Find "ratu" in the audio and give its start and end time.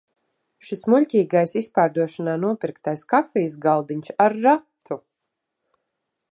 4.49-5.01